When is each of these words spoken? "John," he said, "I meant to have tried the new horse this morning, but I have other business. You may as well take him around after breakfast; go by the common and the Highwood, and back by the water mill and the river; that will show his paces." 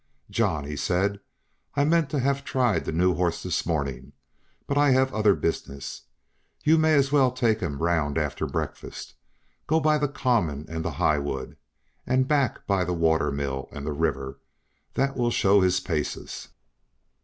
"John," 0.31 0.65
he 0.65 0.75
said, 0.75 1.19
"I 1.75 1.83
meant 1.83 2.09
to 2.09 2.17
have 2.19 2.43
tried 2.43 2.85
the 2.85 2.91
new 2.91 3.13
horse 3.13 3.43
this 3.43 3.67
morning, 3.67 4.13
but 4.65 4.75
I 4.75 4.89
have 4.89 5.13
other 5.13 5.35
business. 5.35 6.05
You 6.63 6.79
may 6.79 6.95
as 6.95 7.11
well 7.11 7.29
take 7.31 7.59
him 7.59 7.79
around 7.79 8.17
after 8.17 8.47
breakfast; 8.47 9.13
go 9.67 9.79
by 9.79 9.99
the 9.99 10.07
common 10.07 10.65
and 10.67 10.83
the 10.83 10.93
Highwood, 10.93 11.55
and 12.07 12.27
back 12.27 12.65
by 12.65 12.83
the 12.83 12.95
water 12.95 13.31
mill 13.31 13.69
and 13.71 13.85
the 13.85 13.93
river; 13.93 14.39
that 14.95 15.15
will 15.15 15.29
show 15.29 15.61
his 15.61 15.79
paces." 15.79 16.47